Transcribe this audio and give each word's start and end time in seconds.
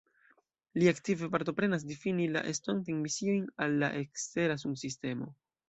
Li 0.83 0.87
aktive 0.91 1.29
partoprenas 1.35 1.85
difini 1.91 2.25
la 2.37 2.43
estontajn 2.53 3.05
misiojn 3.05 3.47
al 3.67 3.79
la 3.85 3.93
ekstera 4.03 4.59
sunsistemo. 4.67 5.33